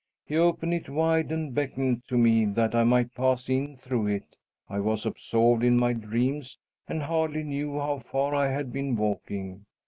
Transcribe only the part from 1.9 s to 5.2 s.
to me that I might pass in through it. I was